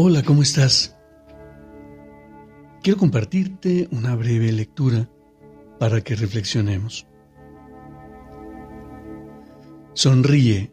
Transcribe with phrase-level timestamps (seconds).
[0.00, 0.96] Hola, ¿cómo estás?
[2.84, 5.10] Quiero compartirte una breve lectura
[5.80, 7.08] para que reflexionemos.
[9.94, 10.72] Sonríe,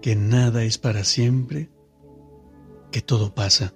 [0.00, 1.68] que nada es para siempre,
[2.92, 3.74] que todo pasa.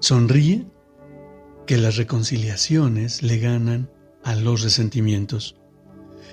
[0.00, 0.66] Sonríe,
[1.68, 3.88] que las reconciliaciones le ganan
[4.24, 5.54] a los resentimientos,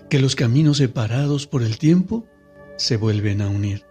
[0.09, 2.25] que los caminos separados por el tiempo
[2.77, 3.90] se vuelven a unir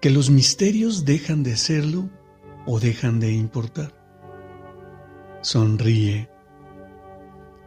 [0.00, 2.08] que los misterios dejan de serlo
[2.66, 3.94] o dejan de importar.
[5.42, 6.30] Sonríe,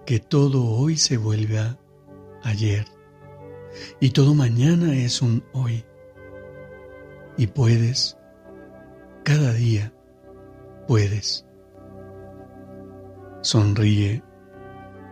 [0.06, 1.78] que todo hoy se vuelve a
[2.44, 2.86] ayer
[4.00, 5.86] y todo mañana es un hoy.
[7.38, 8.18] Y puedes,
[9.24, 9.94] cada día
[10.88, 11.46] puedes.
[13.42, 14.24] Sonríe,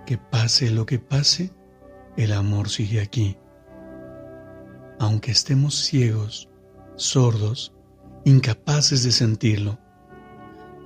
[0.06, 1.52] que pase lo que pase,
[2.18, 3.38] el amor sigue aquí.
[5.00, 6.50] Aunque estemos ciegos,
[6.96, 7.74] sordos,
[8.24, 9.80] incapaces de sentirlo,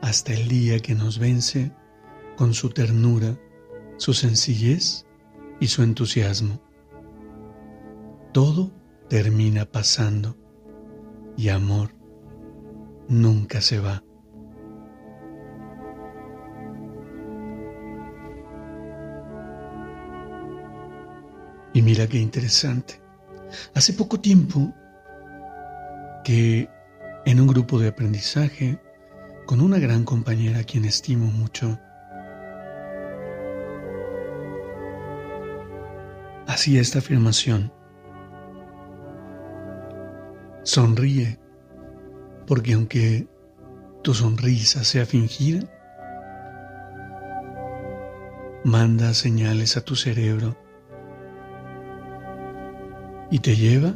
[0.01, 1.71] hasta el día que nos vence
[2.37, 3.37] con su ternura,
[3.97, 5.05] su sencillez
[5.59, 6.61] y su entusiasmo.
[8.33, 8.71] Todo
[9.09, 10.37] termina pasando
[11.35, 11.95] y amor
[13.07, 14.03] nunca se va.
[21.73, 23.01] Y mira qué interesante.
[23.73, 24.73] Hace poco tiempo
[26.23, 26.69] que
[27.25, 28.79] en un grupo de aprendizaje
[29.45, 31.79] con una gran compañera a quien estimo mucho,
[36.47, 37.71] hacía esta afirmación.
[40.63, 41.39] Sonríe,
[42.45, 43.27] porque aunque
[44.03, 45.61] tu sonrisa sea fingida,
[48.63, 50.57] manda señales a tu cerebro
[53.31, 53.93] y te lleva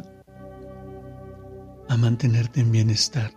[1.89, 3.31] a mantenerte en bienestar.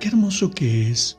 [0.00, 1.18] Qué hermoso que es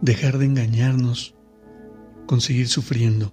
[0.00, 1.36] dejar de engañarnos
[2.26, 3.32] con seguir sufriendo.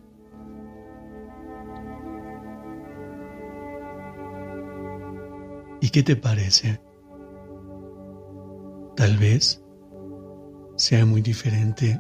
[5.82, 6.82] ¿Y qué te parece?
[8.96, 9.64] Tal vez
[10.76, 12.00] sea muy diferente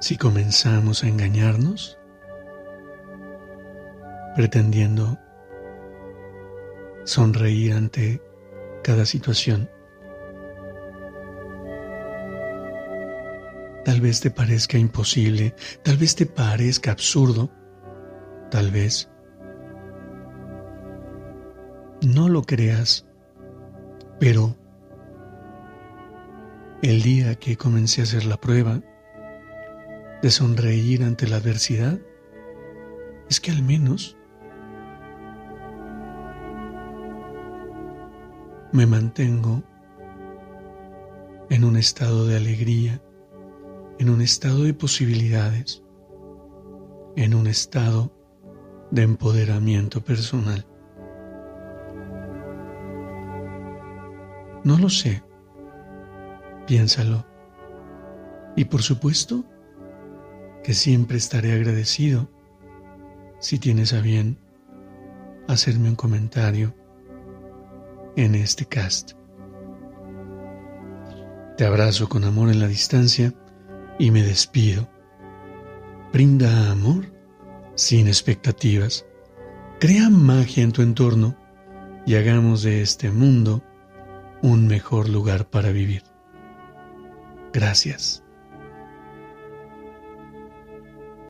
[0.00, 1.99] si comenzamos a engañarnos
[4.34, 5.18] pretendiendo
[7.04, 8.22] sonreír ante
[8.82, 9.68] cada situación.
[13.84, 17.50] Tal vez te parezca imposible, tal vez te parezca absurdo,
[18.50, 19.10] tal vez
[22.02, 23.06] no lo creas,
[24.18, 24.56] pero
[26.82, 28.80] el día que comencé a hacer la prueba
[30.22, 31.98] de sonreír ante la adversidad,
[33.28, 34.16] es que al menos
[38.72, 39.62] me mantengo
[41.48, 43.02] en un estado de alegría,
[43.98, 45.82] en un estado de posibilidades,
[47.16, 48.12] en un estado
[48.92, 50.64] de empoderamiento personal.
[54.62, 55.22] No lo sé,
[56.66, 57.26] piénsalo.
[58.54, 59.44] Y por supuesto
[60.62, 62.30] que siempre estaré agradecido
[63.40, 64.38] si tienes a bien
[65.48, 66.74] hacerme un comentario
[68.16, 69.12] en este cast.
[71.56, 73.34] Te abrazo con amor en la distancia
[73.98, 74.88] y me despido.
[76.12, 77.12] Brinda amor
[77.74, 79.06] sin expectativas.
[79.78, 81.36] Crea magia en tu entorno
[82.06, 83.62] y hagamos de este mundo
[84.42, 86.02] un mejor lugar para vivir.
[87.52, 88.24] Gracias.